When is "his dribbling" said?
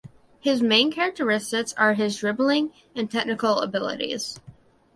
1.93-2.73